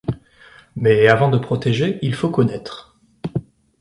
Mais 0.75 1.07
avant 1.09 1.29
de 1.29 1.37
protéger, 1.37 1.99
il 2.01 2.15
faut 2.15 2.31
connaître. 2.31 2.97